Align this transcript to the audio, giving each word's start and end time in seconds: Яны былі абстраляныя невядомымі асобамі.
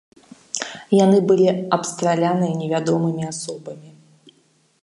Яны 1.05 1.17
былі 1.31 1.45
абстраляныя 1.77 2.53
невядомымі 2.63 3.23
асобамі. 3.33 3.89